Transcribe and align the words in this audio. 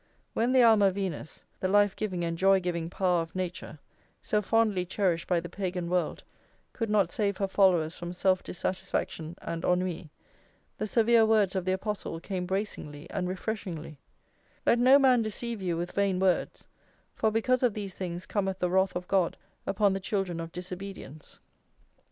When 0.33 0.51
the 0.51 0.63
alma 0.63 0.89
Venus, 0.91 1.45
the 1.59 1.67
life 1.67 1.95
giving 1.95 2.23
and 2.23 2.35
joy 2.35 2.59
giving 2.59 2.89
power 2.89 3.21
of 3.21 3.35
nature, 3.35 3.77
so 4.19 4.41
fondly 4.41 4.83
cherished 4.83 5.27
by 5.27 5.39
the 5.39 5.47
Pagan 5.47 5.91
world, 5.91 6.23
could 6.73 6.89
not 6.89 7.11
save 7.11 7.37
her 7.37 7.47
followers 7.47 7.93
from 7.93 8.11
self 8.11 8.41
dissatisfaction 8.41 9.35
and 9.43 9.63
ennui, 9.63 10.09
the 10.79 10.87
severe 10.87 11.23
words 11.23 11.55
of 11.55 11.65
the 11.65 11.71
apostle 11.71 12.19
came 12.19 12.47
bracingly 12.47 13.07
and 13.11 13.27
refreshingly: 13.29 13.99
"Let 14.65 14.79
no 14.79 14.97
man 14.97 15.21
deceive 15.21 15.61
you 15.61 15.77
with 15.77 15.91
vain 15.91 16.17
words, 16.19 16.67
for 17.13 17.29
because 17.29 17.61
of 17.61 17.75
these 17.75 17.93
things 17.93 18.25
cometh 18.25 18.57
the 18.57 18.71
wrath 18.71 18.95
of 18.95 19.07
God 19.07 19.37
upon 19.67 19.93
the 19.93 19.99
children 19.99 20.39
of 20.39 20.51
disobedience." 20.51 21.37